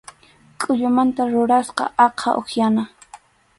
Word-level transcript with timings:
Kʼullumanta 0.61 1.21
rurasqa 1.33 1.85
aqha 2.05 2.29
upyana. 2.41 2.83